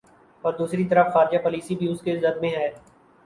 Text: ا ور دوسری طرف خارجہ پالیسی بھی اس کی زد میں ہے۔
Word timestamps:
ا 0.37 0.39
ور 0.43 0.53
دوسری 0.59 0.83
طرف 0.87 1.07
خارجہ 1.13 1.37
پالیسی 1.43 1.75
بھی 1.75 1.91
اس 1.91 2.01
کی 2.01 2.15
زد 2.23 2.35
میں 2.41 2.49
ہے۔ 2.49 2.67